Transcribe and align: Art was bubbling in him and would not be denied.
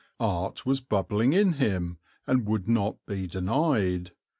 Art 0.19 0.65
was 0.65 0.81
bubbling 0.81 1.31
in 1.33 1.53
him 1.53 1.99
and 2.25 2.47
would 2.47 2.67
not 2.67 2.97
be 3.05 3.27
denied. 3.27 4.09